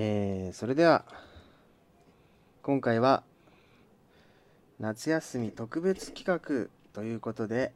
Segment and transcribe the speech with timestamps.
[0.00, 1.04] えー、それでは
[2.62, 3.24] 今回は
[4.78, 7.72] 夏休み特別企画ということで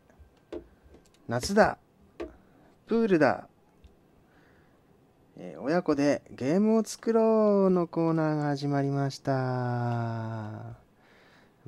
[1.27, 1.79] 夏だ
[2.87, 3.49] プールだ、
[5.37, 9.32] えー親子でゲームを作ろうのコーナーが始まりました。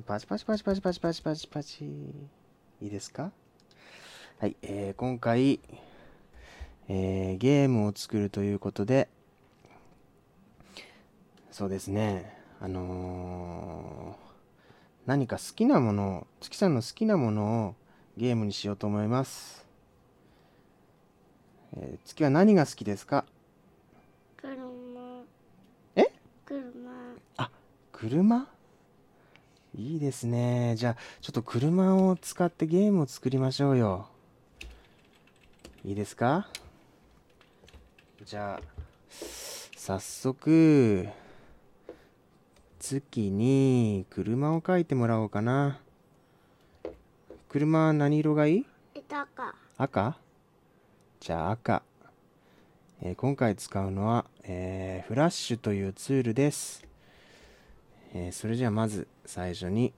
[0.05, 1.83] パチパチパチパチパチパチパチパチ。
[2.81, 3.33] いいですか？
[4.39, 5.59] はい、えー今回、
[6.87, 9.09] えーゲームを作るということで
[11.55, 12.37] そうですね。
[12.59, 14.25] あのー
[15.05, 17.75] 何か好きなものを月さんの好きなものを
[18.17, 19.65] ゲームにしようと思います、
[21.77, 23.23] えー月は何が好きですか？
[24.35, 24.57] 車。
[25.95, 26.11] え？
[26.45, 27.49] 車。
[27.93, 28.47] 車？
[29.77, 30.75] いいですね。
[30.75, 34.09] じゃあちょっと車を使ってゲームを作りましょうよ。
[35.85, 36.49] いいですか？
[38.25, 38.61] じゃあ
[39.77, 41.07] 早速
[42.87, 45.79] 月に車を描いてもらおうかな。
[47.49, 48.65] 車は何色がいい？
[48.93, 50.15] 枝か赤？
[51.19, 51.81] じゃあ赤、
[53.01, 56.85] えー今回使うのは、えーフラッシュというツールです、
[58.13, 59.91] えーそれじゃあまず最初に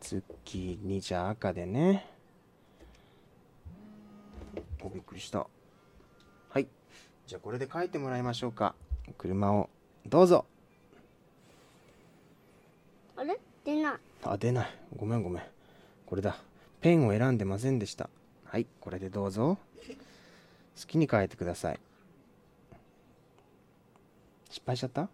[0.00, 2.06] 月にじゃあ赤でね。
[4.82, 5.46] おびっくりした。
[6.48, 6.66] はい。
[7.26, 8.74] じゃあこれで書いてもらいましょうか。
[9.18, 9.68] 車を
[10.06, 10.46] どうぞ
[13.22, 13.38] あれ？
[13.64, 13.94] 出ない。
[14.24, 14.66] あ出ない。
[14.96, 15.42] ごめんごめん。
[16.06, 16.36] これだ。
[16.80, 18.10] ペンを選んでませんでした。
[18.44, 19.58] はいこれでどうぞ。
[20.76, 21.78] 好きに書いてください。
[24.50, 25.08] 失敗しちゃった？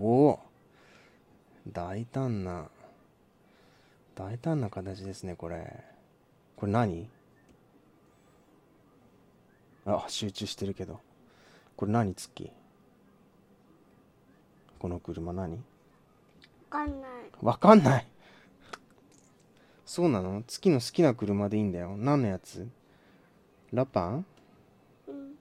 [0.00, 0.40] おお。
[1.72, 2.68] 大胆な
[4.14, 5.82] 大胆な形ですねこれ。
[6.54, 7.08] これ何？
[9.86, 11.00] あ集中してるけど。
[11.76, 12.50] これ何月？
[14.78, 15.56] この車何？
[15.56, 15.60] わ
[16.70, 17.10] かんない。
[17.42, 18.06] わかんない。
[19.86, 20.42] そうなの？
[20.46, 21.96] 月の好きな車でいいんだよ。
[21.96, 22.68] 何のやつ？
[23.72, 24.26] ラパン？
[25.08, 25.34] うん。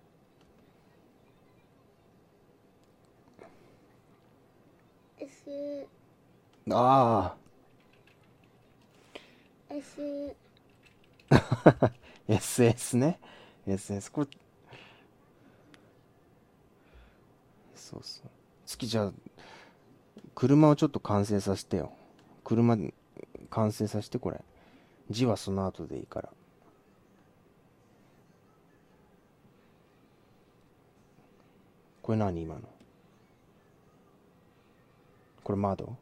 [5.19, 5.87] S
[6.71, 7.35] あ。
[9.69, 10.35] S
[11.29, 11.91] あ
[12.27, 13.19] SS ね
[13.73, 14.27] SS これ
[17.75, 18.29] そうそう。
[18.65, 19.11] 月じゃあ
[20.35, 21.91] 車をちょっと完成させてよ。
[22.43, 22.77] 車
[23.49, 24.41] 完成させてこれ。
[25.09, 26.29] 字はその後でいいから。
[32.01, 32.61] これ何今の？
[35.43, 35.95] これ窓？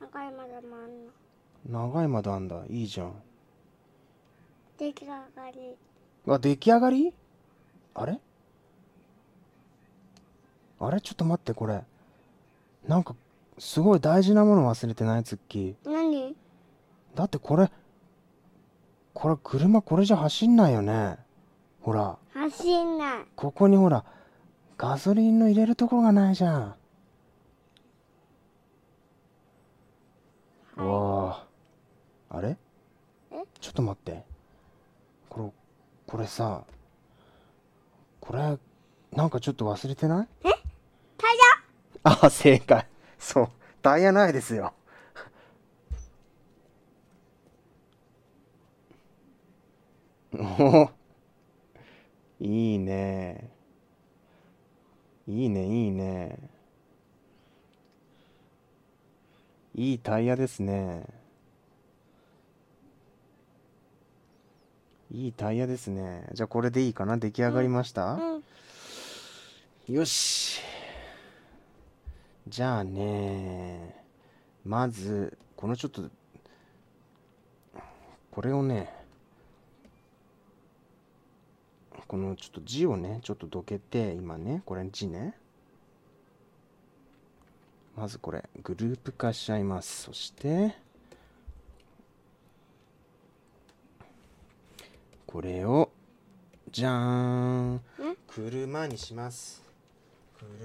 [0.00, 1.10] 長いまだもあんの。
[1.68, 3.12] 長い窓あんだいいじゃん。
[4.78, 5.16] 出来上が
[5.54, 5.76] り。
[6.28, 7.12] あ出来上がり？
[7.94, 8.18] あれ？
[10.80, 11.00] あれ？
[11.00, 11.82] ちょっと待ってこれ。
[12.88, 13.14] なんか
[13.58, 15.24] すごい大事なもの忘れてない？
[15.24, 15.90] ツッキー。
[15.90, 16.34] 何？
[17.14, 17.70] だってこれ
[19.14, 21.16] これ車これじゃ走んないよね？
[21.80, 22.18] ほら。
[22.34, 23.24] 走んない。
[23.36, 24.04] ここにほら
[24.78, 26.74] ガソリンの入れるところがないじゃん。
[30.78, 31.46] うわあ
[32.34, 32.56] あれ？
[33.30, 33.44] え？
[33.60, 34.24] ちょっと待って。
[35.28, 35.50] これ
[36.06, 36.64] これさ
[38.20, 38.56] これ
[39.14, 40.28] なんかちょっと忘れてない？
[40.42, 40.54] タイ
[42.04, 42.86] あ正解。
[43.18, 43.48] そう。
[43.82, 44.72] タイヤないですよ。
[50.34, 50.90] お。
[52.40, 53.50] いいね。
[55.28, 56.38] いいねいいね。
[59.74, 61.04] いいタイヤですね
[65.14, 66.26] いいタイヤですね。
[66.32, 67.18] じゃあこれでいいかな？
[67.18, 68.42] 出来上がりました、う
[69.90, 69.94] ん。
[69.94, 70.58] よし。
[72.48, 74.02] じゃあね
[74.64, 76.08] まずこのちょっと
[78.30, 78.92] これをね
[82.08, 85.34] このちょっと字をねちょっとどけて今ねこれ字ね。
[87.94, 90.04] まずこれグループ化しちゃいます。
[90.04, 90.74] そして
[95.32, 95.90] これを
[96.70, 97.80] じゃーん。
[98.28, 99.62] 車にします。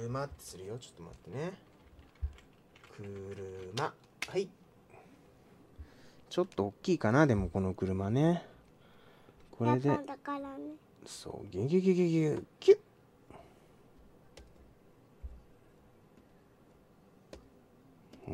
[0.01, 0.77] 車ってするよ。
[0.77, 1.53] ちょっと待ってね。
[3.73, 3.93] 車。
[4.27, 4.49] はい。
[6.29, 7.25] ちょっと大きいかな？
[7.27, 8.45] でもこの車ね。
[9.57, 9.89] これで。
[9.89, 10.75] パパだからね。
[11.05, 11.47] そう。
[11.49, 12.75] ギュギュギュギュギュキュ。
[12.75, 12.79] ッ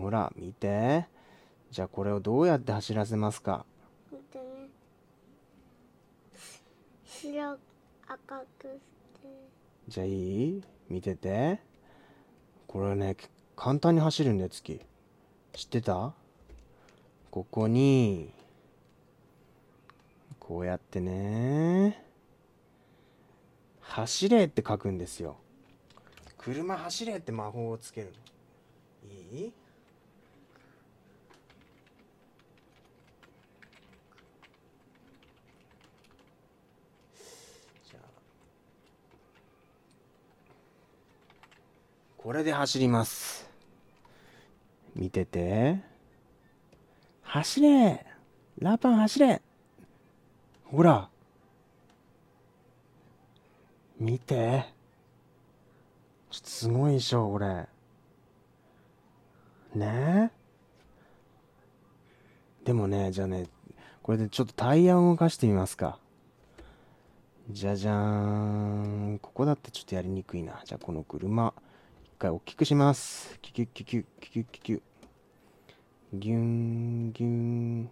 [0.02, 1.06] ほら見て。
[1.70, 3.66] じゃあこれをどうやって走らせますか
[4.10, 4.70] ほんとね
[7.24, 7.58] 白
[8.06, 9.28] 赤くして
[9.88, 10.10] じゃあい
[10.58, 11.62] い見てて
[12.68, 13.16] これね
[13.56, 14.82] 簡単に走るんだよ月
[15.54, 16.14] 知ってた
[17.32, 18.34] ここに
[20.38, 22.04] こうやってね
[23.80, 25.38] 走れって書くんですよ
[26.38, 28.14] 車走れって魔法をつけるの
[29.10, 29.54] いい
[42.24, 43.50] これで走ります。
[44.96, 45.78] 見てて。
[47.22, 48.06] 走れ。
[48.60, 49.42] ラパン走れ。
[50.64, 51.10] ほら。
[54.00, 54.64] 見て。
[56.32, 57.68] すごいでしょこれ。
[59.76, 60.32] ね。
[62.64, 63.48] でもねじゃあね
[64.02, 66.00] これでちょっとタイヤを動かしてみますか。
[67.50, 69.20] じゃじゃーん。
[69.22, 70.62] ここだってちょっとやりにくいな。
[70.64, 71.54] じゃあこの車。
[72.24, 73.38] 回大きくします。
[73.42, 74.82] キュキュッキュキュッキュキュッキュキュ。
[76.14, 77.90] ギュンギュン。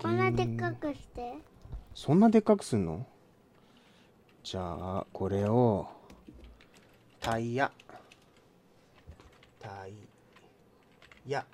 [0.00, 1.34] こんなでっかくして。
[1.94, 3.06] そんなでっかくすんの？
[4.42, 5.86] じゃあこれを
[7.20, 7.70] タイヤ。
[9.60, 9.92] タイ
[11.28, 11.44] ヤ。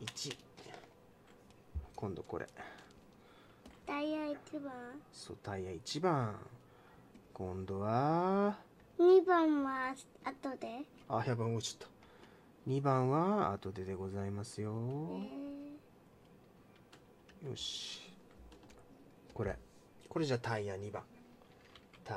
[0.00, 0.36] 1
[1.96, 2.46] 今度これ。
[3.84, 4.72] ダイヤ一番。
[5.12, 6.36] そうタイヤ1番。
[7.34, 8.58] 今度は
[8.98, 10.82] 二番は後で？
[11.08, 11.86] あやばい落ちた
[12.66, 14.74] 2番は後ででございますよ。
[17.44, 18.12] えよし。
[19.32, 19.56] これ。
[20.08, 21.04] これじゃあタイヤ2番。
[22.04, 22.14] タ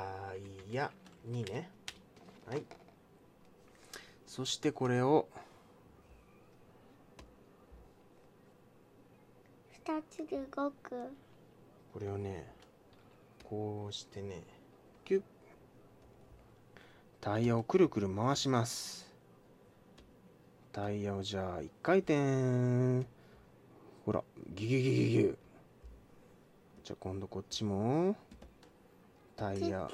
[0.68, 0.90] イヤ
[1.28, 1.70] 2ね。
[2.46, 2.64] はい。
[4.26, 5.28] そしてこれを。
[9.86, 11.12] ー、二つで動く
[11.92, 12.52] これをね
[13.44, 14.42] こうしてね
[17.22, 19.08] タイヤをくるくる回します。
[20.72, 23.06] タイヤをじゃあ1回転。
[24.04, 24.24] ほら
[24.56, 25.36] ギュギュギュギュギュ。
[26.82, 28.16] じゃあ今度こっちも。
[29.36, 29.84] タイヤ。
[29.84, 29.88] あ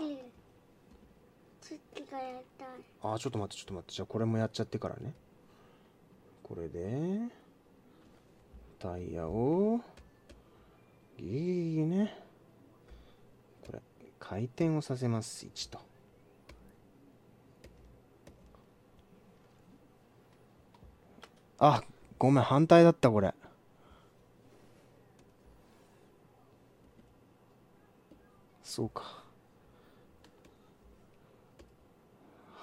[3.15, 3.93] ーちょっと待ってちょっと待って。
[3.93, 5.13] じゃあこれもやっちゃってからね。
[6.43, 7.29] これで
[8.79, 9.83] タイヤを
[11.19, 12.23] ギュギュギュギュね。
[13.67, 13.81] これ
[14.19, 15.45] 回転をさせます。
[15.45, 15.88] 1と
[21.59, 21.83] あ
[22.19, 23.35] ごめん反対だったこれ。
[28.63, 29.25] そうか。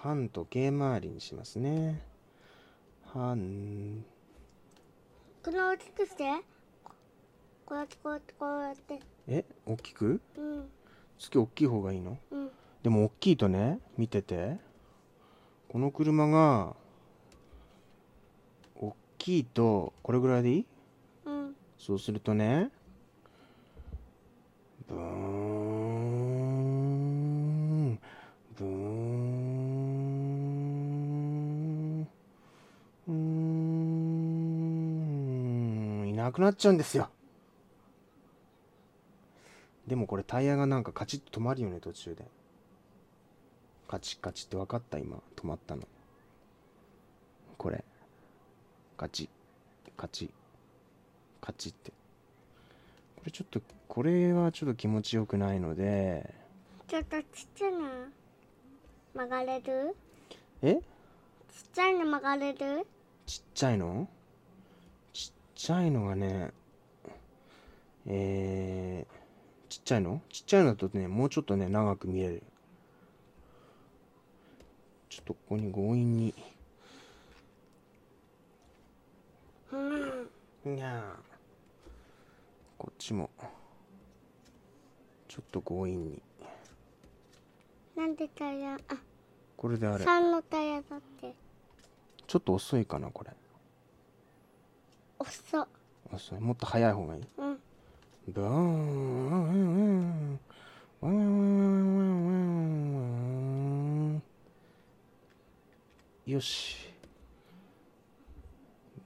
[0.02, 2.02] 半時計回りにしますね。
[3.12, 4.06] 半。
[5.44, 6.24] これ大きくして。
[7.66, 9.00] こうやってこうやってこうやって。
[9.28, 9.44] え？
[9.66, 10.22] 大きく？
[10.38, 10.70] うん。
[11.18, 12.18] 月大きい方がいいの？
[12.32, 12.52] うん。
[12.84, 14.58] でも大きいとね見てて。
[15.68, 16.76] この車が大
[19.26, 20.66] きいとこれぐらいでいい？
[21.26, 21.56] うん。
[21.80, 22.70] そうするとね
[24.88, 25.02] ブーン
[28.56, 29.58] ブーン
[33.08, 33.14] うー
[36.04, 37.10] んいなくなっちゃうんですよ。
[39.88, 42.28] でもこれタイヤがなんかカチッと止まるよね途中で。
[43.88, 45.00] カチッカチッって分かった？
[45.00, 45.82] 今止まったの。
[47.58, 47.84] これ
[48.98, 50.30] カチッカチッ
[51.42, 51.92] カチッって。
[53.18, 56.34] これちょっとこれはちょっと気持ちよくないので。
[56.88, 57.78] ちょっとちっちゃな
[59.14, 59.96] 曲がれる？
[60.62, 60.76] え？
[60.76, 60.82] ちっ
[61.74, 62.88] ちゃいの曲がれる？
[63.26, 64.08] ちっちゃいの？
[65.14, 66.52] ちっちゃいのがね
[68.08, 70.22] えー、ちっちゃいの？
[70.30, 72.44] ちっちゃいのだとねもうちょっとね長く見える。
[75.10, 76.34] ちょっとここに強引に
[80.70, 81.16] にゃ
[82.78, 83.30] こっちも
[85.28, 86.22] ちょっと強引に。
[87.96, 88.78] なんでタイヤ？
[88.90, 88.96] あ。
[89.56, 90.04] これであれ。
[90.04, 91.34] 3のタイヤだって。
[92.28, 93.32] ちょっと遅いかなこれ。
[95.20, 95.62] 遅。
[95.62, 95.68] っ
[96.12, 96.40] 遅い。
[96.40, 97.22] もっと速い方がいい？
[97.38, 97.60] うん。
[98.30, 100.40] ブーン。
[101.02, 101.16] ワン。
[106.26, 106.95] よし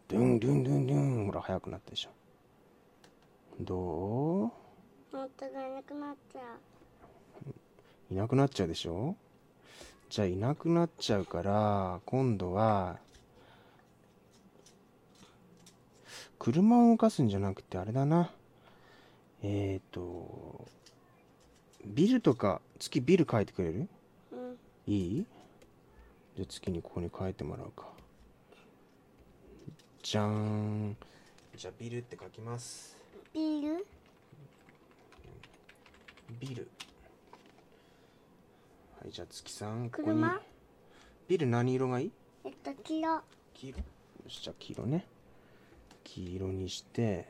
[0.10, 2.10] ドゥンドゥンドゥンドゥンほら速くなったでしょ。
[3.62, 4.51] ど
[5.12, 6.39] 本当がいなくなっちゃ
[8.10, 8.13] う？
[8.13, 9.16] いなくなっちゃうでしょ。
[10.10, 12.98] じゃあいなくなっちゃうから今度は
[16.39, 18.32] 車を動かすんじゃなくてあれだな。
[19.44, 20.66] えっ、ー、と
[21.86, 23.88] ビルとか月ビル書いてくれる？
[24.32, 24.58] うん。
[24.92, 25.25] いい？
[26.36, 27.89] じゃあ月にここに書いてもらうか
[30.01, 30.98] じゃーん。
[31.56, 32.98] じゃあビルって書きます。
[33.34, 33.86] ビール？
[36.39, 36.68] ビル。
[39.01, 40.22] はいじゃあ月さんここに。
[40.22, 40.41] 車？
[41.27, 42.12] ビル何色がいい？
[42.46, 43.22] えっと黄色。
[43.53, 43.77] 黄色。
[43.77, 43.84] よ
[44.27, 45.06] しじゃあ黄色ね。
[46.03, 47.27] 黄色にして。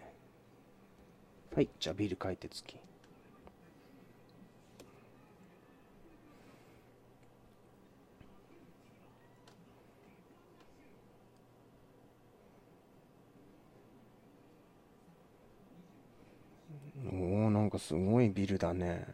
[1.56, 2.78] はいじゃあビル書いて月
[17.12, 19.08] おーなんかすごいビルだね。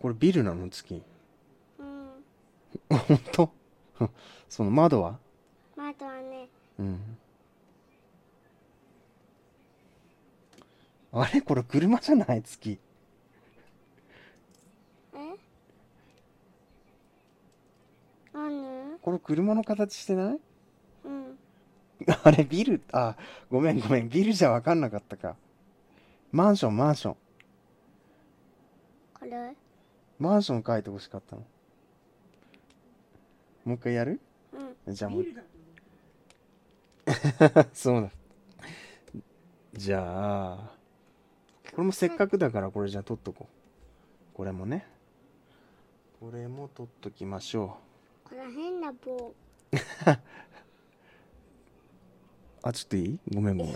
[0.00, 1.02] これビルなの月？
[1.78, 2.10] うん。
[2.98, 3.50] 本当？
[4.48, 5.18] その窓は？
[5.76, 6.48] 窓はね。
[6.78, 7.00] うん。
[11.12, 11.40] あれ？
[11.40, 12.42] これ車じゃない？
[12.42, 12.78] 月。
[15.14, 15.18] え？
[18.32, 18.98] 何？
[19.00, 20.34] これ車の形してない？
[20.34, 20.40] うん
[22.24, 23.16] あれビルあ
[23.50, 24.08] ごめんごめん。
[24.08, 25.36] ビルじゃ分かんなかったか。
[26.32, 27.16] マンションマンション。
[29.14, 29.54] これ？
[30.18, 31.42] マンション書いてほしかったの。
[33.64, 34.20] もう一回やる？
[34.86, 34.94] うん。
[34.94, 35.24] じゃあもう。
[37.72, 38.10] そうだ。
[39.74, 40.72] じゃあ
[41.72, 44.34] これもせっかくだからこれじゃあ取っとこう。
[44.34, 44.86] これもね。
[46.18, 47.78] これも取っときましょ
[48.24, 49.28] これ変な棒。
[49.28, 49.34] う
[52.62, 53.18] あちょっといい？
[53.34, 53.74] ごめんごめん。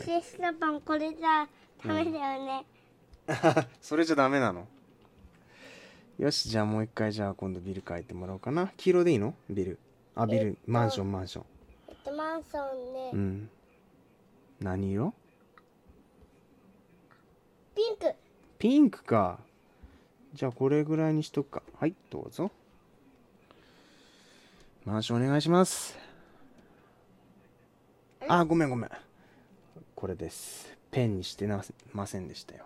[0.61, 1.49] パンこれじゃ
[1.87, 2.67] ダメだよね、
[3.81, 4.67] それじゃダメなの？
[6.19, 8.73] よしじゃあもう一回じゃあ今度ビル書いてもらおうかな。
[8.77, 9.35] 黄色でいいの？
[9.49, 9.79] ビル。
[10.15, 10.47] あビル。
[10.49, 11.45] えっとマンションマンション。
[11.89, 13.51] えっとマンションね、うん。
[14.61, 15.15] 何色？
[17.75, 18.15] ピンク。
[18.59, 19.41] ピンクか。
[20.35, 21.63] じゃあこれぐらいにしとくか。
[21.79, 22.51] はいどうぞ。
[24.85, 25.97] マンションお願いします
[28.29, 28.91] あごめんごめん。
[29.95, 30.75] これです。
[30.91, 31.63] ペンにしてな
[31.93, 32.65] ませんでしたよ。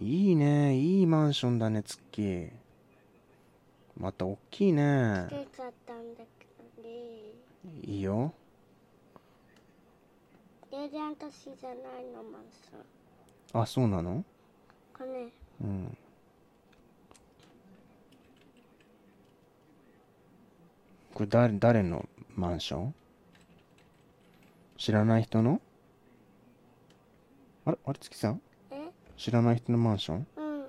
[0.00, 0.76] いいね。
[0.76, 2.50] いいマンションだねツッキー。
[3.98, 5.26] また大きいね。
[5.30, 6.46] 出ちゃったんだけ
[6.82, 6.90] どね。
[7.82, 8.32] いいよ。
[10.70, 11.76] レディアントシーじゃない
[12.14, 13.62] のマンション。
[13.62, 14.22] あそうなの？
[14.96, 15.32] これね。
[15.62, 15.96] うん。
[21.14, 22.94] これ誰誰のマンション？
[24.76, 25.60] 知らない人の？
[27.64, 27.78] あれ？
[27.84, 28.40] あれ月さん？
[28.70, 28.90] え？
[29.16, 30.26] 知らない人のマンション？
[30.36, 30.66] うん。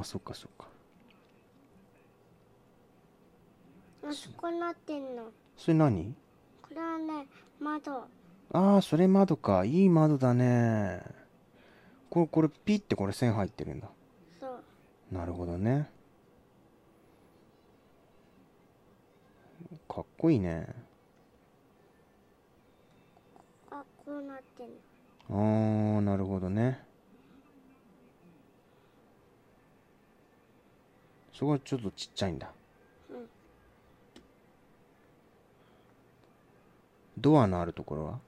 [0.00, 0.66] あそっかそっか。
[4.06, 5.24] あそこになってんの。
[5.56, 6.14] それ何？
[6.62, 7.26] これはね
[7.58, 8.04] 窓。
[8.52, 9.64] ああそれ窓か。
[9.64, 11.02] いい窓だね。
[12.10, 13.88] これこれピッてこれ線入ってるんだ。
[14.40, 15.14] そう。
[15.14, 15.88] なるほどね。
[19.88, 20.66] かっこいいね
[23.70, 24.74] あこうなってんの。
[25.30, 26.84] あーなるほどね。
[31.32, 32.52] そこはちょっとちっちゃいんだ。
[33.08, 33.26] うん。
[37.16, 38.18] ドアのあるところは？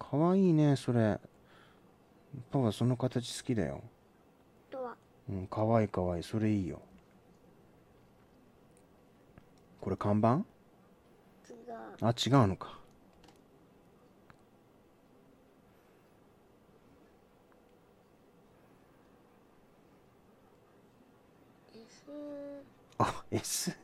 [0.00, 1.20] かわいいねそれ。
[2.50, 3.80] パパその形好きだよ。
[4.68, 4.96] ドア。
[5.30, 6.22] うんかわいいかわいい。
[6.24, 6.82] それいいよ。
[9.80, 10.44] これ看板？
[12.00, 12.78] あ違うのか。
[22.98, 23.76] あ S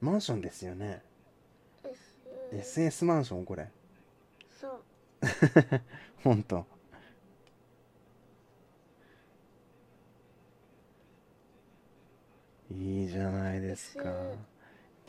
[0.00, 1.02] マンションですよね。
[2.52, 3.68] S SS マンションこれ。
[4.60, 4.80] そう。
[6.22, 6.66] ほんと
[12.70, 14.04] いいじゃないですか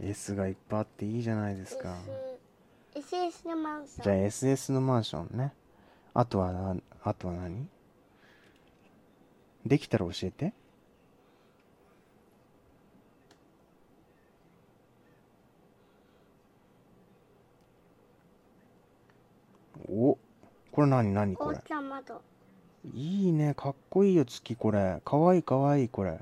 [0.02, 1.96] S がいっぱいあっていいじゃないですか。
[2.96, 4.04] S SS のマンション。
[4.04, 5.54] じゃあ SS のマンションね。
[6.14, 7.68] あとはなあとは何？
[9.66, 10.54] できたら教えて。
[19.92, 20.18] お
[20.72, 21.14] これ何？
[21.14, 21.62] 何ここれ
[22.94, 23.54] いいね。
[23.54, 25.02] かっこいいよ月これ。
[25.04, 26.20] かわいいかわいいこれ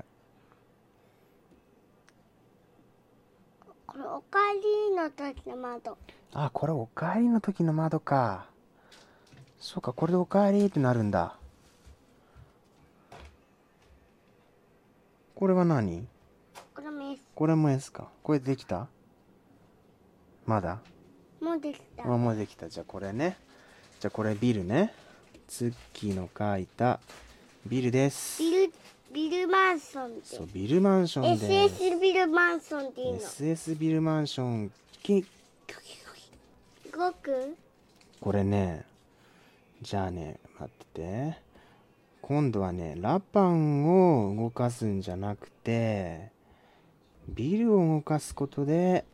[3.86, 4.54] これおかえ
[4.90, 5.98] りの時の窓。
[6.32, 8.46] あこれおかえりの時の窓か。
[9.60, 11.36] そうかこれでおかえりってなるんだ。
[15.34, 16.06] これは何？S
[17.34, 18.08] これも S か。
[18.22, 18.88] これできた？
[20.46, 20.80] まだ？
[21.40, 22.04] もうできた。
[22.04, 22.68] あもうできた。
[22.68, 23.36] じゃあこれね。
[24.00, 24.92] じゃあこれビルね。
[25.46, 27.00] ツッキーの書いた
[27.66, 28.42] ビルです。
[28.42, 28.72] ビル
[29.12, 30.20] ビルマンションって。
[30.24, 31.68] そうビルマンションで。
[31.68, 33.20] す SS ビルマンションっていうの。
[33.20, 34.72] SS ビルマンション。
[35.02, 35.24] キ
[36.98, 37.56] 動く
[38.20, 38.84] これね
[39.80, 41.38] じゃあね待ってて
[42.20, 46.30] 今度はねラパンを動かすんじゃなくて
[47.28, 49.04] ビルを動かすことで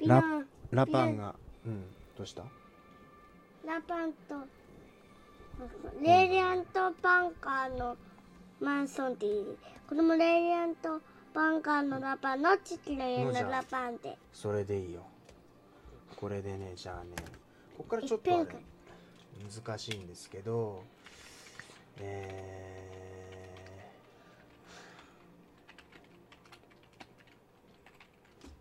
[0.00, 0.24] ラ
[0.70, 1.34] ラパンが
[1.66, 1.82] うん
[2.16, 2.44] どうした
[3.66, 4.34] ラパンと
[6.02, 7.96] レイリアントパンカーの
[8.62, 9.56] マンションっていう
[9.88, 11.00] これもレイリアント
[11.34, 15.02] パンカーのラパンの父の家のラパンでそれでいいよ。
[16.16, 17.10] これでねじゃあね。
[17.76, 20.84] ここからちょっと難しいんですけど
[21.98, 22.92] え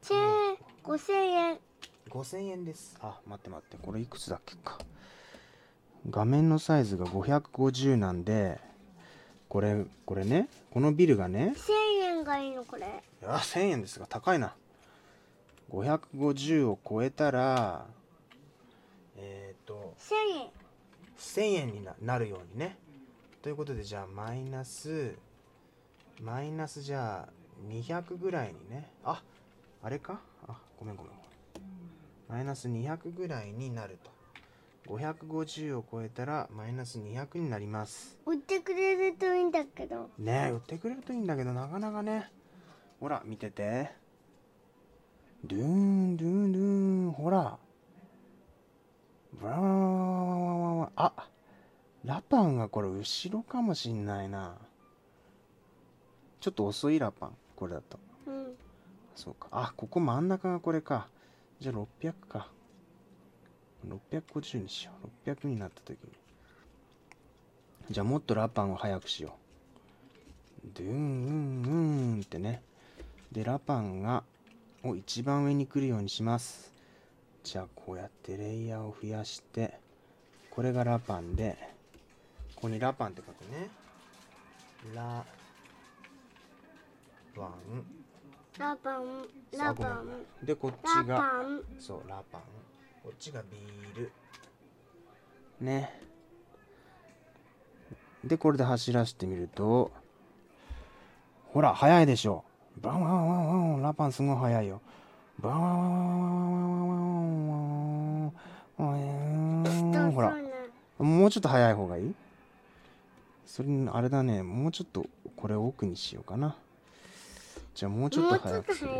[0.01, 1.53] チェー5000円。
[1.53, 1.59] ー、
[2.09, 2.97] 5000円です。
[3.01, 4.79] あ待って待ってこれいくつだっけか。
[6.09, 8.70] 画面のサイズが550なんで
[9.51, 11.53] これこれねこのビルがね。
[11.57, 12.83] 1000円がいいのこれ。
[12.83, 14.55] いや1000円ですが高いな。
[15.69, 17.85] 550を超えたら
[19.17, 19.93] えっ、ー、と。
[19.99, 20.49] 1000円。
[21.17, 22.77] 1000円にななるようにね。
[23.41, 25.15] ということでじゃあマイナス
[26.21, 27.29] マイナスじゃあ
[27.69, 28.89] 200ぐらいにね。
[29.03, 29.21] あ
[29.83, 30.21] あれか？
[30.47, 32.37] あごめんごめんごめん。
[32.37, 34.11] マイナス200ぐらいになると
[34.97, 38.17] 550を超えたらマイナス200になります。
[38.25, 40.09] 売ってくれるといいんだけど。
[40.17, 42.29] ねえ売ってくれるといいんだけどなかなかね。
[42.99, 43.91] ほら見てて。
[45.45, 47.11] ドゥーンドゥーンドゥーン。
[47.11, 47.57] ほら。
[49.33, 51.13] ブラーンあ
[52.03, 54.57] ラパンがこれ後ろかもしんないな。
[56.41, 57.99] ちょっと遅いラパンこれだと。
[58.27, 58.53] うん。
[59.15, 59.47] そうか。
[59.51, 61.07] あここ真ん中がこれか。
[61.59, 62.49] じゃあ600か
[63.87, 66.09] 650にしよう600になった時に。
[67.89, 69.35] じゃあもっとラパンを速くしよ
[70.63, 70.67] う。
[70.73, 72.61] ドゥーンうんうんってね。
[73.31, 74.23] でラパンが
[74.83, 76.71] を一番上に来るようにします。
[77.43, 79.79] じゃあこうやってレイヤーを増やして
[80.51, 81.57] これがラパンで
[82.55, 83.69] ここにラパンって書くね。
[84.93, 85.25] ラ
[87.35, 87.51] パン。
[88.57, 90.45] ラパンラパン。
[90.45, 91.31] でこっラちが
[91.79, 92.41] そうラパン
[93.03, 94.11] こっちがビール。
[95.59, 96.01] ね。
[98.23, 99.91] でこれで走らせてみると
[101.47, 102.43] ほら速いでしょ。
[102.79, 104.81] バンワンワンワンラパンすごい速いよ。
[105.39, 108.31] バンワンワンワンワンワン
[110.11, 110.35] ンほら
[110.99, 112.13] もうちょっと速い方がいい
[113.45, 116.55] それにあれだねもうちょっとこれ奥にしようかな
[117.73, 118.91] じゃあもうちょっと速くする。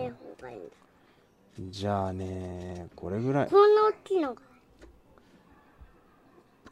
[1.70, 3.50] じゃあねこれぐらい。
[3.50, 4.42] こんな大きいのが。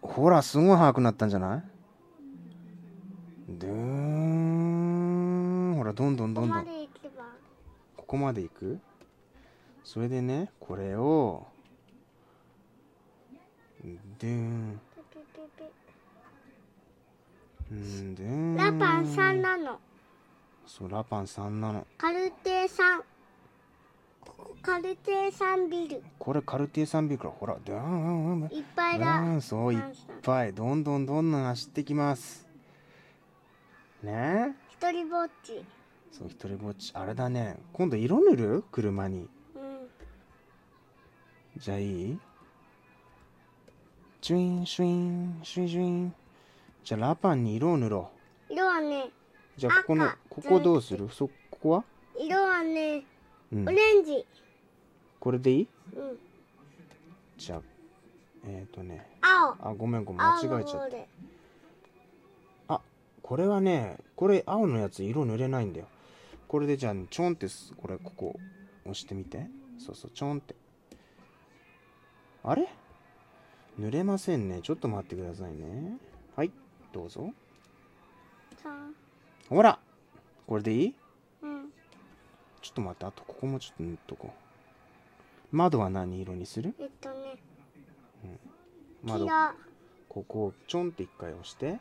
[0.02, 1.64] ほらすごい速くなったんじゃない？
[3.50, 6.66] ドゥーンほらどんどんどんどん。
[6.66, 7.24] ここまで行けば
[7.98, 8.80] ここまで行く？
[9.84, 11.48] それでねこれを
[13.84, 14.80] ドゥーン
[17.72, 19.80] うんドゥーンピラパン3なの。
[20.66, 21.86] そうラパン3なの。
[21.98, 23.02] カルテ3
[24.62, 26.04] カルテ3ビル。
[26.18, 28.50] これカルティエさんビルからほらドゥーン。
[28.52, 29.06] いっぱいだ。
[29.06, 29.82] ーンそういっ
[30.22, 30.54] ぱい。
[30.54, 32.48] どんどんどんどん走ってきます。
[34.04, 34.56] ね？
[34.70, 35.64] 一人ぼっち。
[36.12, 36.92] そう一人ぼっち。
[36.94, 37.58] あれだね。
[37.74, 38.64] 今度色塗る？
[38.72, 39.30] 車に。
[39.56, 39.88] うん。
[41.58, 42.20] じゃあいい？
[44.22, 46.14] シュインシュインシュインシュイン。
[46.84, 48.10] じゃあラパンに色を塗ろ
[48.50, 49.12] 色はねう
[49.60, 51.10] じゃあここの赤ここどうする？
[51.10, 51.84] そここは？
[52.18, 53.04] 色はね
[53.52, 53.68] うん。
[53.68, 54.26] オレンジ。
[55.20, 55.68] これでいい？
[55.96, 56.18] うん。
[57.38, 57.62] じゃあ
[58.46, 59.08] えっ、ー、とね。
[59.22, 59.56] 青。
[59.60, 60.22] あごめんごめん。
[60.22, 62.74] 間青違えちゃった。
[62.76, 62.82] あ
[63.22, 65.88] これはねこれ青のやつ色塗れないんだよ。
[66.48, 68.40] これでじゃあちょんってすこれここ
[68.86, 69.48] 押してみて。
[69.78, 70.56] そうそうちょんって。
[72.44, 72.68] あれ？
[73.78, 74.60] 塗れませんね。
[74.62, 75.98] ちょっと待ってくださいね。
[76.36, 76.52] はい
[76.94, 77.32] どうぞ。
[78.64, 78.94] 三
[79.50, 79.80] ほら
[80.48, 80.88] これでいい？
[80.88, 80.96] うん
[82.62, 84.34] ちょっと待ってあとここもちょっと塗っとこ
[85.54, 85.56] う。
[85.56, 86.76] 窓は何色にする？
[86.80, 87.38] えっとね。
[89.04, 89.26] 窓。
[89.26, 89.54] 黄色。
[90.10, 91.80] ここをちょんって一回押して。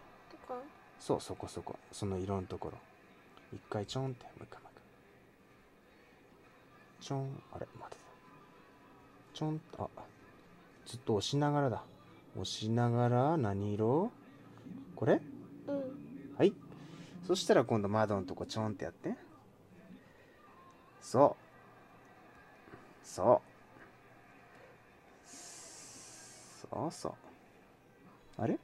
[1.01, 1.79] そうそこそこ。
[1.93, 2.79] その色のところ。
[3.53, 4.81] 一回ちょんってもう一回もう一
[7.01, 7.97] 回ちょんあれ待って
[9.35, 9.89] ちょんあ
[10.87, 11.83] ずっと押しながらだ。
[12.35, 14.11] 押しながら何色？
[14.95, 15.21] これ？
[15.67, 15.83] うん。
[16.37, 16.53] はい。
[17.27, 19.15] そしたら今度窓のとこちょんってやって
[21.01, 21.37] そ
[23.03, 23.07] う。
[23.07, 23.49] そう。
[26.71, 27.13] そうそう。
[28.37, 28.59] あれ？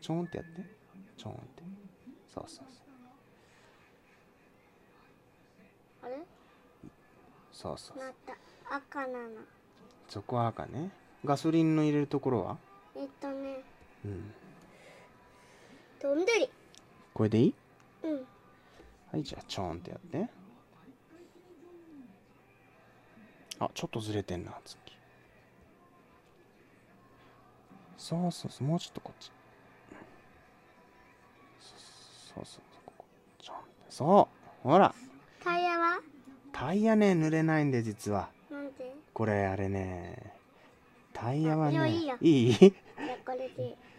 [0.00, 0.62] ちょんってやって。
[1.16, 1.62] ちょんって。
[2.32, 2.82] そうそうそ
[6.06, 6.06] う。
[6.06, 6.22] あれ？
[7.52, 8.36] そうそうなった
[8.76, 9.30] 赤なの。
[10.08, 10.90] そこは赤ね。
[11.24, 12.56] ガソリンの入れるところは？
[12.94, 13.64] えっとね。
[14.04, 14.32] うん。
[16.00, 16.48] どんどり。
[17.12, 17.54] これでいい？
[18.04, 18.26] うん。
[19.10, 20.28] はいじゃあちょんってやって
[23.60, 24.78] あちょっとずれてんな月
[27.96, 29.32] そうそうそうもうちょっとこっち。
[32.34, 33.04] そうそうそうここ。
[33.42, 33.56] ちょん
[33.90, 34.28] そ
[34.64, 34.68] う。
[34.68, 34.94] ほら。
[35.42, 36.00] タイヤは？
[36.52, 38.28] タイヤね濡れないんで実は。
[38.50, 38.94] なんで？
[39.12, 40.32] これあれね。
[41.12, 42.16] タイヤはねあいいよ。
[42.20, 42.74] いい？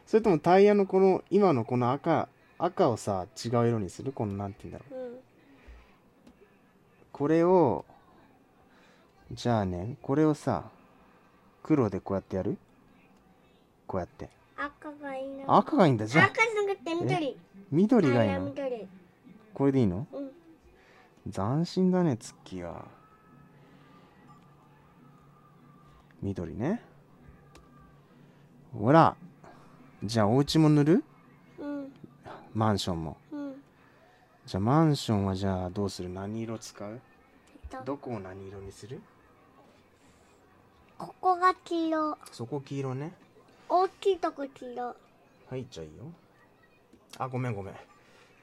[0.06, 4.14] それともタイヤのこの今のこの赤赤をさ違う色にする？
[4.14, 5.00] このなんて言うんだろう。
[5.08, 5.20] うん。
[7.12, 7.84] これを
[9.32, 10.64] じゃあねこれをさ
[11.62, 12.58] 黒でこうやってやる？
[13.86, 14.30] こうやって。
[14.58, 15.58] 赤がいいな。
[15.58, 16.08] 赤がいいんだ。
[16.08, 16.26] じゃあ。
[16.26, 17.38] 赤じゃなくて緑。
[17.72, 18.46] 緑がいいの？
[18.46, 18.88] 緑。
[19.54, 20.08] これでいいの？
[20.12, 21.32] うん。
[21.32, 22.86] 斬新だね月は
[26.22, 26.82] 緑ね。
[28.74, 29.16] ほら。
[30.04, 31.04] じゃあお家も塗る？
[31.60, 31.92] うん。
[32.54, 33.18] マンションも。
[33.32, 33.54] うん。
[34.46, 36.10] じゃあマンションはじゃあどうする？
[36.10, 37.00] 何色使う？
[37.72, 37.86] えっと。
[37.86, 39.02] どこを何色にする？
[41.00, 42.18] ここが黄色。
[42.30, 43.14] そこ黄色ね。
[43.70, 44.96] 大きいとこ黄色。
[45.50, 46.04] はいじゃあいいよ。
[47.18, 47.76] あごめんごめん。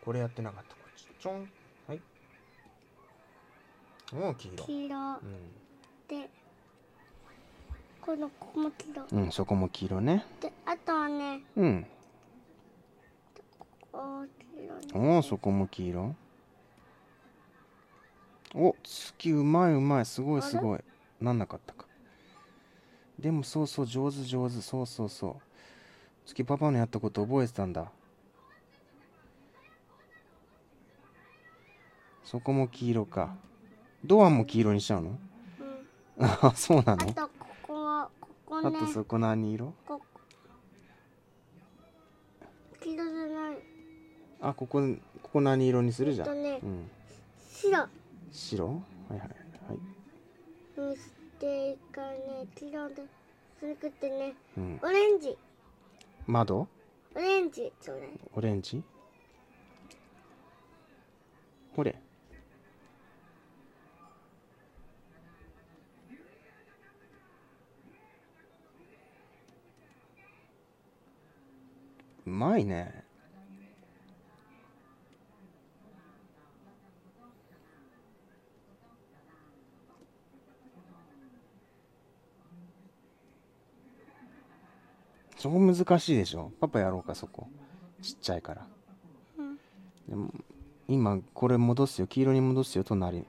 [0.03, 0.75] これやってなかった。
[0.75, 1.07] こっち。
[1.21, 1.49] ちょん
[1.87, 2.01] はい。
[4.15, 4.65] おお黄色。
[4.65, 5.13] 黄色。
[5.13, 5.21] う
[6.09, 6.31] で
[8.01, 9.03] このここも黄色。
[9.03, 10.25] ん、うん、そこも黄色ね。
[10.41, 11.87] であとはねうん。
[13.93, 14.31] 大黄
[14.65, 14.81] 色ね。
[14.95, 16.17] おおそこも黄色。
[18.55, 20.07] お月うまいうまい。
[20.07, 20.81] すごいすごい。
[21.21, 21.86] なんなかったか
[23.19, 25.35] でもそうそう上手上手そうそうそう。
[26.27, 27.91] 月パパのやったこと覚えてたんだ。
[32.25, 33.35] そこも黄色か。
[34.05, 35.19] ドアも黄色にしちゃうの？
[36.19, 36.25] うん。
[36.25, 39.73] あ そうなあのとここはここあねとそこ何色？
[39.87, 40.05] ここ
[42.81, 43.57] 黄色じゃない。
[44.43, 44.83] あここ
[45.23, 46.91] ここ何色にするじゃん、えっとねうん。
[47.49, 47.89] 白。
[48.31, 48.67] 白？
[48.67, 48.73] は
[49.11, 49.25] いはいは
[50.87, 50.91] い。
[50.91, 50.97] に
[51.37, 53.03] していいからね黄色で
[53.61, 54.35] それくってね。
[54.57, 54.81] うん。
[54.83, 55.37] オレンジ。
[56.27, 56.67] 窓？
[57.15, 58.09] オレンジそれ。
[58.35, 58.83] オレンジ？
[61.75, 61.95] ほれ。
[72.27, 73.06] うまいね
[85.37, 86.51] そこ難しいでしょ。
[86.61, 87.49] パパやろうかそこ。
[88.03, 88.67] ちっちゃいから。
[89.39, 89.59] うん
[90.09, 90.33] でも
[90.89, 92.07] 今これ戻すよ。
[92.07, 93.27] 黄色に戻すよ隣。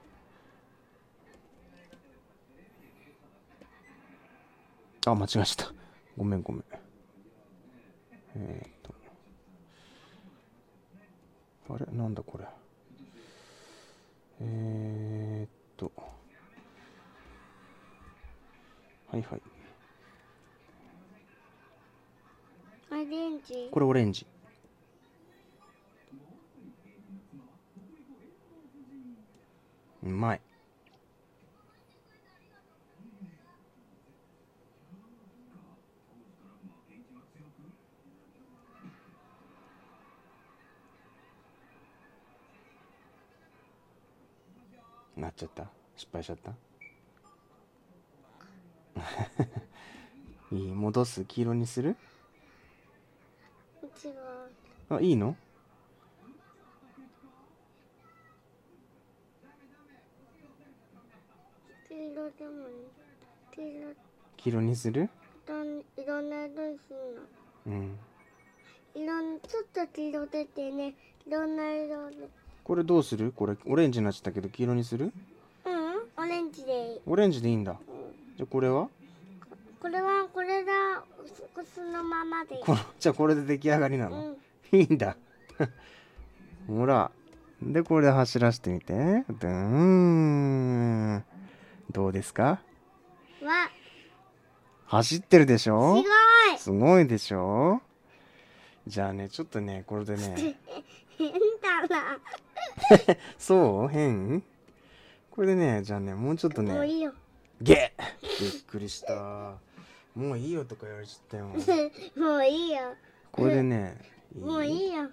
[5.06, 5.72] あ間違えた。
[6.16, 6.64] ごめんごめん。
[8.36, 8.94] えー、っと。
[11.74, 11.86] あれ？
[11.96, 12.44] なんだこれ？
[14.40, 15.90] えー、っと。
[19.10, 19.42] はいはい。
[22.90, 23.68] オレンジ。
[23.70, 24.26] これオレンジ。
[30.02, 30.40] うまい。
[45.16, 45.68] なっちゃった？
[45.96, 46.52] 失敗しちゃった？
[50.56, 50.72] いい。
[50.72, 51.24] 戻す？
[51.24, 51.96] 黄色にする？
[54.04, 54.14] 違う
[54.90, 55.34] あいいの？
[61.88, 62.74] 黄色でもいい
[63.54, 63.94] 黄色
[64.36, 65.10] 黄色にする。
[65.46, 67.22] どんいろんな色にする。
[67.66, 67.98] うん
[68.94, 70.94] のいろんちょっと黄色出てね
[71.26, 72.28] いろんな色で
[72.64, 73.32] これどうする。
[73.34, 75.12] これオレンジになっちゃったけど黄色にする。
[75.64, 77.78] うんオレンジでいい、オレンジでいいんだうん
[78.36, 78.88] じゃあこれは
[79.80, 80.72] これはこれだ。
[81.26, 82.60] そそのままで
[82.98, 84.36] じゃあこれで出来上がりなの、
[84.72, 84.78] うん。
[84.80, 85.16] いいんだ。
[86.66, 87.10] ほら。
[87.62, 88.94] でこれで走らせてみて。
[88.94, 89.54] ドゥー
[91.18, 91.24] ン
[91.90, 92.60] どうですか？
[93.42, 93.70] わ。
[94.86, 96.04] 走ってるでしすょごい。
[96.58, 97.80] すごいでしょ？
[98.86, 100.56] じゃあねちょっとねこれでね。
[101.18, 102.18] 変だな。
[103.38, 103.88] そう？
[103.88, 104.42] 変？
[105.30, 106.72] これでねじゃあねもうちょっとね。
[106.72, 107.12] もういいよ。
[107.60, 108.40] ゲッ！
[108.40, 109.54] びっくりした
[110.18, 111.46] もういいよとか言われちゃったよ。
[112.16, 112.96] もういいよ。
[113.30, 113.96] これでね
[114.34, 115.08] もういいよ。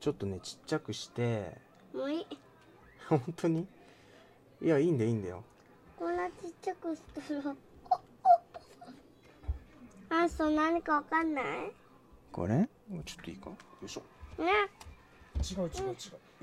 [0.00, 1.56] ちょっとねちっちゃくして。
[1.94, 2.26] もういい。
[3.08, 3.66] 本当に？
[4.60, 5.42] いやいいんだよいいんだよ。
[5.98, 7.56] こんなちっちゃくしたら
[10.24, 11.72] あそう何かわかんない？
[12.30, 12.68] これ？
[13.06, 13.48] ちょっといいか？
[13.48, 14.02] よいしょ。
[14.42, 14.52] ね。
[15.42, 15.86] 違う違う違う。
[15.86, 15.94] よ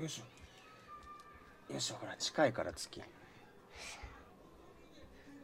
[0.06, 0.24] いしょ。
[1.72, 3.00] よいしょほら近いから月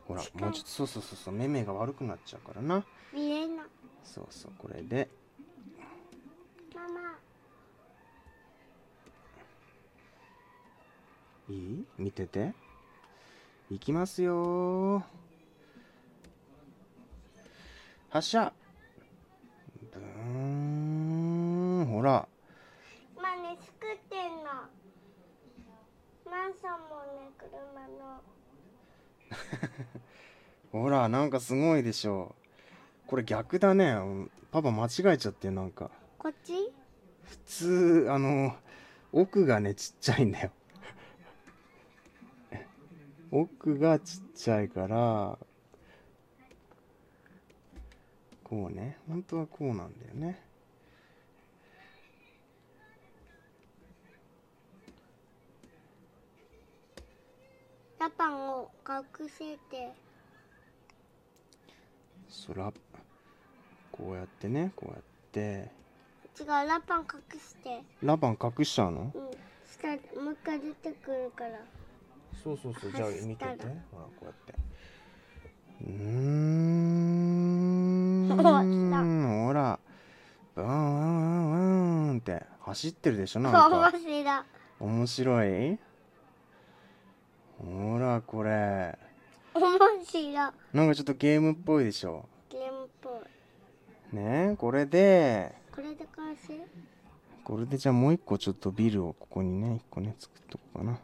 [0.06, 0.48] ほらも。
[0.48, 2.84] うちょっとそうそうそうそう目目が悪くなっちゃうからな。
[3.12, 3.66] 見えない。
[4.04, 5.08] そうそうこれで。
[6.74, 7.18] ママ。
[11.48, 11.84] いい？
[11.98, 12.52] 見てて。
[13.70, 15.00] いきますよ。
[15.00, 15.02] ー
[18.10, 18.52] 発射。
[19.92, 20.02] ブー
[21.82, 21.86] ン。
[21.86, 22.28] ほら。
[23.16, 24.44] まあね作ってんの。
[26.30, 28.20] マンションもね車の
[30.72, 32.34] ほらなんかすごいでしょ。
[33.06, 33.90] これ逆だね。
[33.92, 35.90] うんパパ間違えちゃってなんか。
[36.18, 36.52] こっち？
[37.24, 38.54] 普通あの
[39.12, 40.50] 奥がねちっちゃいんだよ。
[43.30, 45.38] 奥がちっちゃいから
[48.44, 48.98] こうね。
[49.08, 50.40] 本当はこうなんだよね
[58.02, 59.92] ラパンを隠せて。
[62.28, 62.72] そら
[63.92, 65.70] こうやってねこうやって。
[66.40, 67.80] 違うラパン隠して。
[68.02, 69.12] ラバン隠しちゃうの？
[69.14, 69.30] うん。
[69.30, 71.60] したらもう一回出てくるから。
[72.42, 73.66] そうそうそうじゃあ見てて。
[73.92, 74.54] ほらこうやって。
[75.86, 75.92] うー
[78.24, 78.36] ん。
[78.36, 79.78] ほら。
[80.56, 84.24] ブーンブーンブーンって走ってるでしょなん 面か白い。
[84.80, 85.78] 面白い
[87.64, 88.98] ほらこれ。
[89.54, 90.34] 面白い。
[90.72, 92.28] なんかちょっとゲームっぽいでしょ。
[92.50, 93.22] ゲームっぽ
[94.12, 94.16] い。
[94.16, 95.54] ねこれで。
[95.70, 96.54] これで完成
[97.44, 100.98] これでじゃあもう一個ちょっとビルをここにね一個ね作っとこうかな。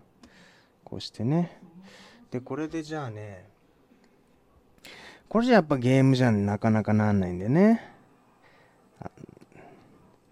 [0.85, 1.61] こうしてね。
[2.31, 3.47] でこれでじゃあね。
[5.29, 7.83] これじゃやっぱゲームじゃなかなかなんないんでね。
[9.01, 9.11] あ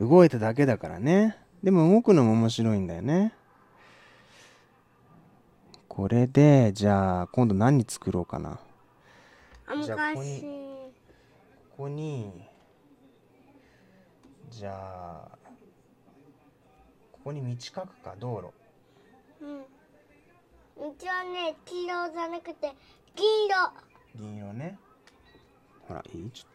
[0.01, 1.39] 動いただけだからね。
[1.63, 3.33] でも動くのも面白いんだよね
[5.97, 8.61] これでじゃあ今度何作ろうかな。
[9.67, 10.43] あじゃあここ昔。
[10.43, 10.49] こ
[11.79, 12.47] こに
[14.51, 15.39] じゃあ
[17.13, 18.53] ここに道書くか道
[19.41, 19.43] 路。
[19.43, 19.49] う
[20.85, 20.91] ん。
[20.91, 22.75] うちはね黄色じゃなくて
[23.15, 23.57] 銀色。
[24.15, 24.79] 銀色ね。
[25.89, 26.31] ほらいい？
[26.31, 26.49] ちょっ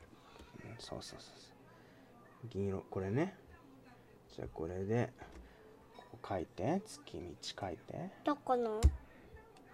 [0.62, 0.68] と。
[0.70, 1.52] うんそうそうそうそ
[2.46, 2.48] う。
[2.48, 3.36] 銀色これね。
[4.36, 5.12] じゃあこれで
[5.98, 6.80] ここ書いて。
[6.86, 8.12] 月道書いて。
[8.24, 8.80] どこの？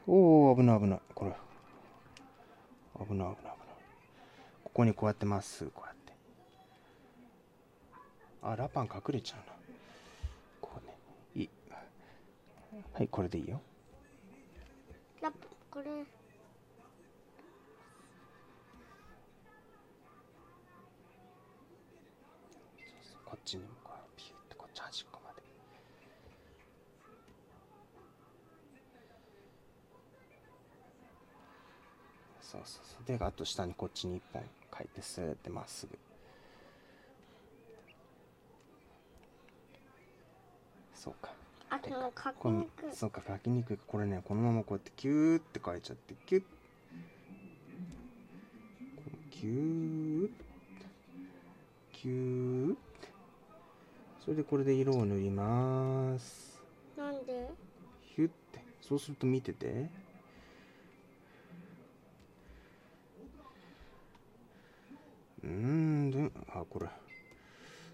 [0.09, 0.99] おお危ない危ない。
[1.13, 1.31] これ。
[2.97, 3.55] 危ない危ない危ない。
[4.63, 6.13] ここにこうやってまっすぐこうやって。
[8.41, 9.53] あラパン隠れちゃうな。
[10.61, 10.97] こうね。
[11.35, 11.49] いい。
[12.93, 13.61] はいこれでいいよ。
[15.21, 15.85] ラップこれ。
[23.25, 25.41] こっちにもこうピュってこっち端っこまで
[32.49, 33.17] そうそうそう。
[33.17, 34.41] であと下にこっちに一本
[34.77, 35.97] 書いてスーってまっすぐ。
[40.95, 41.31] そうか。
[41.69, 42.95] あでも書きにくい。
[42.95, 43.77] そうか書きにくい。
[43.85, 46.43] これねこのままこうやってキューって書いちゃってキュッ。
[49.29, 50.29] キュー
[51.91, 52.75] キュー
[54.23, 56.61] それでこれで色を塗ります。
[56.97, 57.49] なんで？
[58.15, 58.63] ヒュッて。
[58.81, 59.89] そうすると見てて
[65.47, 66.87] うーんであこれ。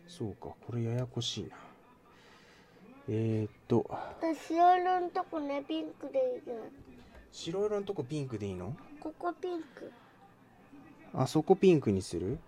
[0.07, 1.55] そうかこれややこしいな。
[3.09, 3.85] えー、っと。
[4.21, 6.57] 私白色のとこねピンクでいいじゃん
[7.31, 8.75] 白色のとこピンクでいいの？
[8.99, 9.91] ここピンク。
[11.13, 12.39] あそこピンクにする？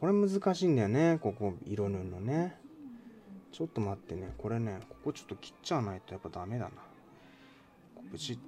[0.00, 2.56] これ難しいんだよねここ色塗るのね。
[3.52, 6.70] ちょっと待ってねこれねここちょっと切っちゃわないとやっぱダメだな。
[8.10, 8.38] ブチッ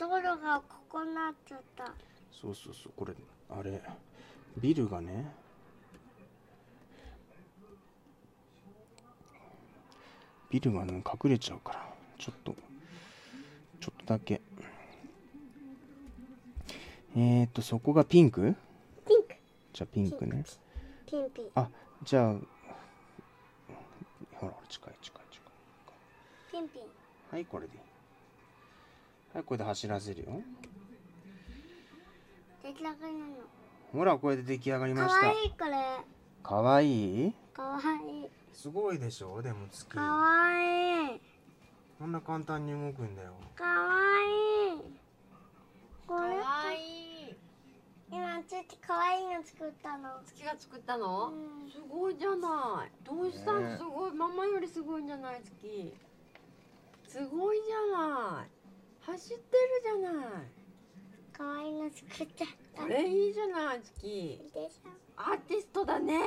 [0.00, 1.92] 道路がここになっちゃった。
[2.32, 3.12] そうそうそうこれ
[3.50, 3.82] あれ
[4.56, 5.30] ビルがね
[10.48, 11.86] ビルがね隠れちゃうから
[12.18, 12.56] ちょっと
[13.78, 14.40] ちょっとだけ。
[17.14, 18.56] えー、っとそこがピンク？
[19.06, 19.34] ピンク。
[19.74, 20.44] じゃあピンクね。
[21.06, 21.68] ピンピンあ
[22.02, 22.34] じゃあ
[24.36, 26.52] ほら近い近い近い。
[26.52, 26.82] ピンピン。
[27.30, 27.74] はいこれで。
[27.74, 27.80] いい
[29.32, 30.42] はいこれで走らせるよ。
[32.62, 33.32] 出来上がりなの。
[33.92, 35.26] ほらこれで出来上がりまかした。
[35.28, 35.72] わいいこれ。
[36.42, 37.28] かわい？
[37.28, 38.22] いかわい。
[38.22, 39.86] いすごいでしょでも月。
[39.94, 41.16] かわい。
[41.16, 41.20] い
[41.98, 43.32] こんな簡単に動くんだよ。
[43.54, 44.78] かわい。
[44.78, 44.80] い
[46.06, 46.36] これ
[46.74, 47.36] いい。
[48.10, 50.10] 今ちょっとかわいいの作ったの。
[50.26, 51.70] 月が作ったの、うん。
[51.70, 52.90] すごいじゃない。
[53.04, 53.52] どうした？
[53.52, 54.12] ねのすごい。
[54.12, 55.40] ママよりすごいんじゃない？
[55.44, 55.94] 月。
[57.06, 58.48] すごいじゃない
[59.12, 60.22] 走ってるじゃない。
[61.36, 64.40] かわいいの作っちゃったこれいいじゃない月。
[64.54, 64.80] でし
[65.16, 66.18] アーティストだね。
[66.18, 66.22] ょ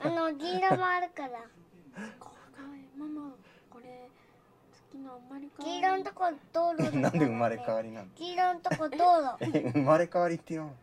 [0.00, 1.28] あの銀色もあるから。
[1.28, 1.40] こ
[2.00, 2.26] れか
[2.62, 3.30] わいいママ
[3.70, 4.08] これ
[4.72, 6.96] 月のあんまりかわいい黄色のとこ道路だから。
[6.96, 8.06] ねなんで生まれ変わりなの？
[8.14, 9.36] 黄色のとこ道路。
[9.40, 10.74] え生まれ変わりって言うの？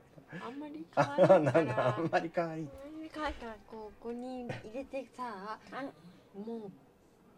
[0.45, 1.39] あんまり可あ愛いから。
[1.39, 2.61] なんだあんまり変わり。
[2.85, 6.71] あんまり可愛いからここに入れてさあのもう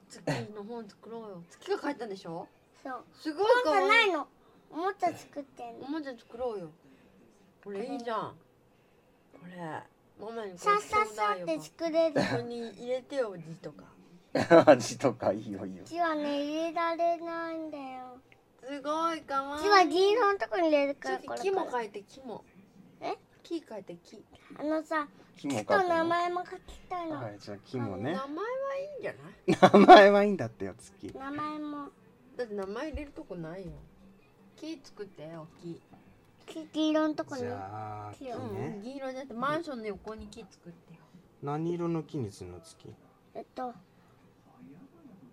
[0.09, 0.21] 月
[0.55, 1.43] の本作ろうよ。
[1.49, 2.47] 月が書いたんでしょ？
[2.85, 3.03] そう。
[3.19, 4.27] すごい本じゃ可愛ないいの。
[4.71, 5.87] おもちゃ作ってんの。
[5.87, 6.69] おもちゃ作ろうよ。
[7.63, 7.83] これ。
[7.85, 8.19] いいじゃん。
[9.33, 9.57] これ。
[10.23, 12.13] ママにこされっさっさって作れる。
[12.13, 13.83] ここに入れてよ字とか。
[14.69, 15.83] 味とかいいよいいよ。
[15.85, 18.19] 字はね入れられないんだよ。
[18.63, 19.63] すごいかわいい。
[19.63, 22.43] 字は銀色のとこに入れるから木も書いて木も。
[23.01, 23.15] え？
[23.43, 24.23] 木書いて木。
[24.59, 27.15] あのさ木も木と名前も書きたいの。
[27.23, 29.79] はいじゃあ木も名前はいいんじゃない？
[29.79, 31.13] 名前はいいんだってよ月。
[31.17, 31.89] 名前も
[32.37, 33.71] だって名前入れるとこないよ
[34.57, 35.81] 木作ってよ木
[36.47, 40.99] 黄黄色のとこにじゃあ木木をうん、ね銀色じゃなくてマンションの横に木作ってよ
[41.41, 42.93] 何色の木にするの月？
[43.33, 43.73] えっと。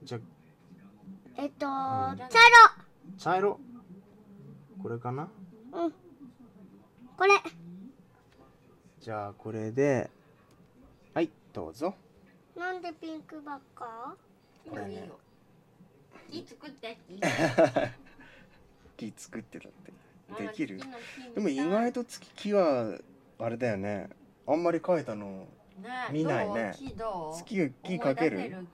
[0.02, 0.20] じゃあ
[1.42, 2.16] えっとん。
[2.18, 2.28] 茶
[3.18, 3.58] 茶色？
[4.82, 5.28] これかな？
[5.72, 5.92] 色うん。
[7.16, 7.32] これ。
[9.00, 10.10] じゃあこれで
[11.14, 11.94] はいどうぞ。
[12.56, 14.14] なんでピンクばっか？
[14.68, 15.00] これねいい
[16.32, 17.20] 木作って木。
[18.96, 19.92] 木作ってたって。
[20.46, 20.80] できる？
[21.34, 22.98] でも意外と月木は
[23.38, 24.08] あれだよね。
[24.46, 25.46] あんまり描いたの
[25.78, 26.72] ね見ないね。
[26.74, 28.66] 月が木描ける？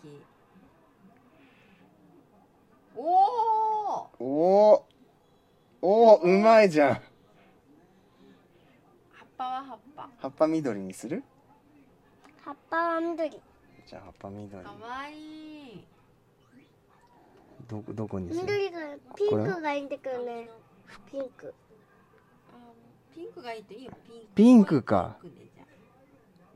[2.96, 3.02] お
[4.20, 4.84] お
[5.80, 6.94] おおうまいじゃん。
[6.94, 7.00] 葉
[9.24, 10.10] っぱは葉っぱ。
[10.18, 11.24] 葉っぱ緑にする？
[12.44, 13.30] 葉っぱは緑。
[13.86, 14.64] じゃあ葉っぱ緑。
[14.64, 15.14] かわい
[15.74, 15.84] い
[17.68, 18.42] どこどこにする？
[18.42, 18.80] 緑が
[19.14, 20.48] ピンクがいいんだけどね。
[21.12, 21.54] ピンク。
[22.50, 22.56] あ
[23.14, 23.92] ピンクがいいといいよ。
[24.06, 24.26] ピンク。
[24.34, 25.16] ピンクか。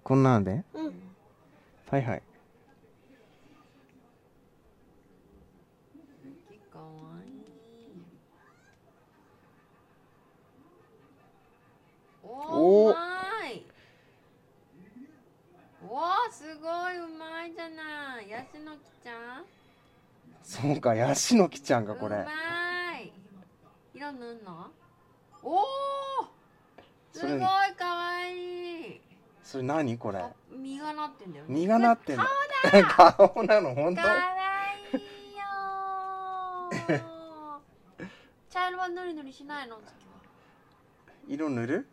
[0.03, 0.65] こんなんで？
[0.73, 0.95] うん。
[1.91, 2.23] はいはい。
[6.73, 6.85] かわ
[7.27, 7.33] いい。
[12.25, 13.67] おおおうまい。
[15.87, 18.31] おーすごいうまいじゃない。
[18.31, 19.45] ヤシの木ちゃん？
[20.43, 22.17] そうかヤシの木ちゃんがこれ。
[22.17, 23.13] うまい。
[23.95, 24.71] 色塗んの？
[25.43, 25.65] おお
[27.13, 27.47] すごいか
[27.87, 29.01] わいい。
[29.43, 30.19] それ何これ？
[30.19, 31.55] あ実がなってんだよね。
[31.61, 32.25] 実がなってんの
[32.89, 33.75] 顔なの？
[33.75, 34.03] 本当？
[34.03, 34.15] かわ
[34.93, 37.01] いいよー。
[38.51, 39.79] 茶色はぬりぬりしないの？
[41.29, 41.89] 色塗る？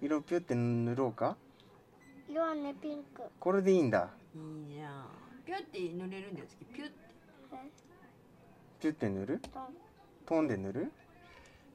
[0.00, 1.36] 色ピュって塗ろうか？
[2.28, 3.22] 色はねピンク。
[3.38, 4.08] これでいいんだ。
[4.34, 5.04] いいじゃん
[5.44, 6.94] ピュって塗れるんだよ月ピュって。
[8.80, 9.38] ピュって塗る？
[9.38, 9.48] と
[10.26, 10.90] 飛んで塗る？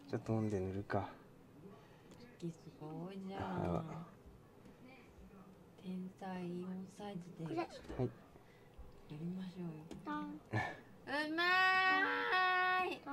[0.09, 1.07] じゃあ飛んで塗るか。
[2.39, 3.85] 月すごいじゃあん
[5.83, 6.65] 天才4
[6.97, 7.55] サイズで。
[7.55, 7.65] はい。
[7.67, 7.73] や
[9.11, 9.69] りましょうよ。
[10.03, 10.09] う
[11.35, 12.99] まーい。
[13.05, 13.11] こ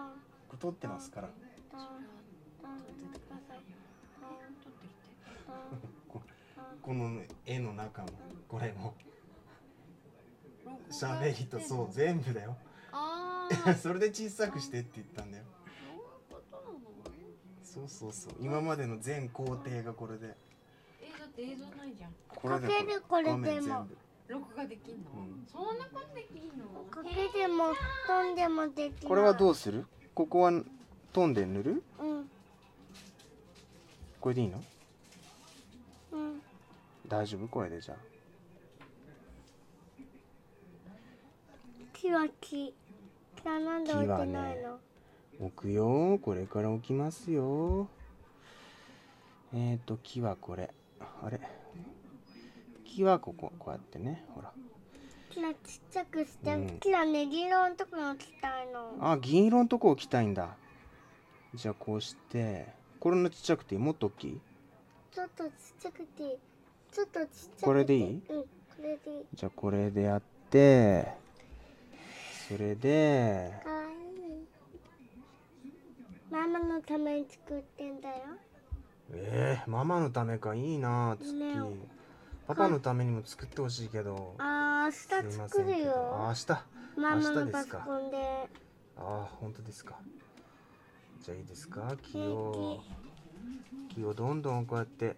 [0.53, 1.29] れ撮ってますから。
[1.29, 1.81] トン
[2.63, 3.63] トン撮ってくださいよ。
[4.47, 5.17] ってきて
[6.83, 8.09] この絵の中も
[8.49, 8.95] これも
[10.91, 12.57] 喋りとそう全部だよ。
[12.93, 15.45] ああ それで小さくしてって言ったんだよ。
[15.81, 16.75] そういうことなの
[17.65, 18.33] そうそうそう。
[18.41, 20.37] 今までの全工程がこれで。
[21.01, 22.15] えだって映像ないじゃん。
[22.29, 23.87] これでかけるこれでも。
[24.29, 25.47] 録画できんの、うん。
[25.47, 26.67] そんなことできんの？
[26.91, 27.73] かけても
[28.07, 29.09] 飛んでもできない。
[29.09, 29.87] これはどうする？
[30.15, 30.53] ここは
[31.13, 31.83] 飛んで塗る？
[32.01, 32.31] うん。
[34.21, 34.65] これでいいの？
[36.13, 36.43] うん。
[37.07, 37.47] 大丈夫？
[37.47, 37.99] これでじゃあ
[41.99, 42.75] 木は木
[43.43, 44.79] 木はなんで置いてないの、
[45.41, 47.89] 置くよこれから置きますよ。
[49.55, 50.71] えっ、ー、と木はこれ。
[51.01, 51.41] あれ？
[52.85, 54.25] 木はこここうやってね。
[54.35, 54.53] ほら。
[55.31, 55.59] 木はちっ
[55.91, 56.79] ちゃくして、うん。
[56.81, 58.97] 木はね銀色のとこに置きたいの。
[59.01, 60.51] あ銀色のとこ置きたいんだ。
[61.55, 62.67] じゃあこうして。
[63.01, 63.81] これのちっちゃくていい？
[63.81, 64.41] もっと大きい？
[65.13, 66.39] ちょっとちっちゃくて
[66.93, 67.63] ちょっとちっちゃくて。
[67.63, 68.03] これでいい？
[68.05, 68.23] うんこ
[68.83, 69.25] れでいい。
[69.33, 71.25] じゃあこれでやって
[72.49, 74.47] それでかわいい
[76.31, 78.15] ママのために作ってんだよ。
[79.13, 81.55] えー、ママのためかいいな月、ね
[82.47, 84.35] パパのためにも作ってほしいけど。
[84.39, 85.93] あーすい明日作るよ。
[86.21, 86.65] あ明日あ
[86.97, 87.53] ママの明日？
[87.53, 88.49] ですかパソコンで。
[88.97, 89.97] あ本当ですか。
[91.23, 91.97] じゃあいいですか？
[92.01, 92.81] 木を
[93.95, 95.17] 木をどんどんこうやって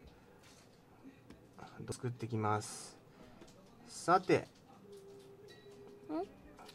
[1.90, 2.96] 作ってきます。
[3.86, 4.48] さて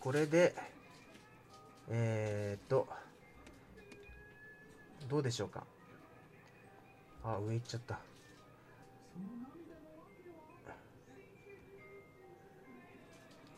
[0.04, 0.54] これで
[1.90, 2.90] えー、っと
[5.08, 5.64] どうでしょうか？
[7.24, 8.00] あ上行っちゃった。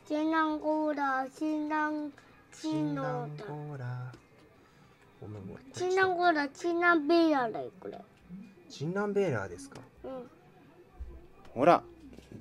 [0.07, 2.11] 新南コーラ新南
[2.51, 4.13] チ新ノ南だコーラ
[5.19, 5.57] ごめんごめん。
[5.73, 7.97] 新南コーラ新南ベーラーだよこれ。
[8.69, 9.81] 新南ベーラーですか？
[10.03, 10.29] うん。
[11.55, 11.81] ほら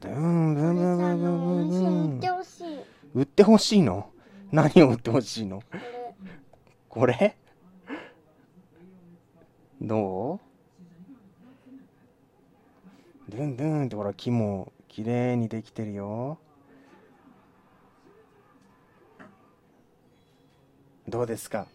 [0.01, 2.79] ブンブンブンブンブンブンブン売ってほしい
[3.15, 4.11] 売ってほしいの
[4.51, 5.85] 何を売ってほしいのこれ
[6.89, 7.37] これ
[9.81, 10.41] どう
[13.31, 16.39] ドゥンドゥンってほら木も綺麗にできてるよ
[21.09, 21.67] どうですか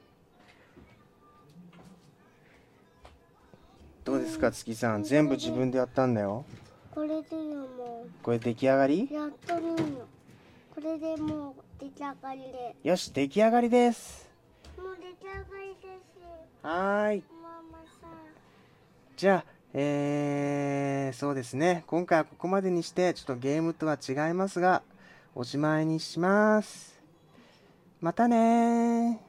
[4.04, 6.46] どうですか月さん全部自分でやったんだよ
[6.94, 8.06] これでよも。
[8.24, 9.08] これ出来上がり？
[9.10, 9.76] うやっとるんよ
[10.76, 12.76] これでもう出来上がりで。
[12.84, 14.30] よし出来上がりです。
[14.78, 15.88] もう出来上がりで
[16.62, 16.66] す。
[16.66, 17.24] はーい。
[19.16, 21.84] じゃあ、えー、そうですね。
[21.88, 24.82] 今回はここまでにして、ちょっとゲームとは違いますが、
[25.36, 27.00] おしまいにします。
[28.02, 29.28] またねー。